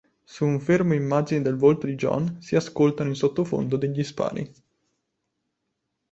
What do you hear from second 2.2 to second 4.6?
si ascoltano in sottofondo degli spari.